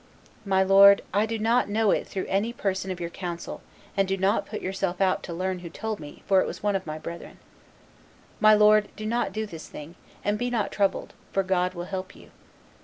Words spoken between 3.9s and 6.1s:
and do not put yourself out to learn who told